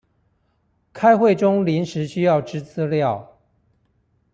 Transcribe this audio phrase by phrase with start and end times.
[0.95, 3.37] 開會中臨時需要之資料